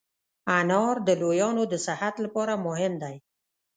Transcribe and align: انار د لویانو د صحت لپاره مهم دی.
انار 0.57 0.95
د 1.07 1.09
لویانو 1.21 1.63
د 1.71 1.73
صحت 1.85 2.15
لپاره 2.25 2.53
مهم 2.65 2.93
دی. 3.03 3.15